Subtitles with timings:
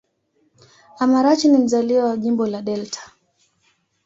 [0.99, 3.11] Amarachi ni mzaliwa wa Jimbo la Delta.